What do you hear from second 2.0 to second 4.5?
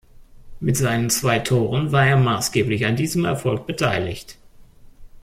er maßgeblich an diesem Erfolg beteiligt.